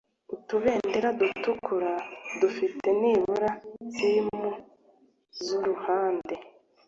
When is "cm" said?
3.95-4.37